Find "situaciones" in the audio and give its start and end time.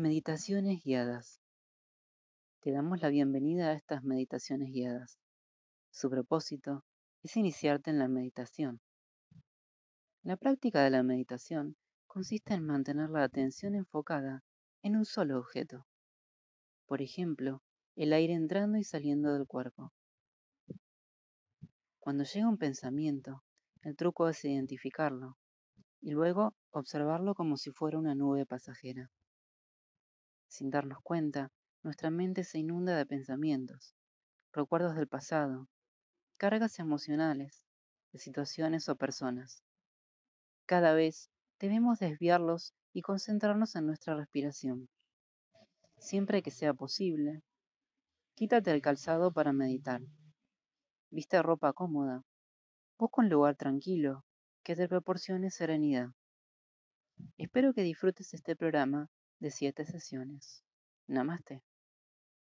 38.18-38.88